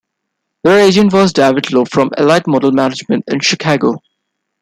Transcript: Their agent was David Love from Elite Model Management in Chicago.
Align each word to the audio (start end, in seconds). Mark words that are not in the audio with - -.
Their 0.63 0.79
agent 0.79 1.13
was 1.13 1.31
David 1.31 1.71
Love 1.71 1.89
from 1.91 2.09
Elite 2.17 2.47
Model 2.47 2.71
Management 2.71 3.23
in 3.27 3.39
Chicago. 3.39 3.99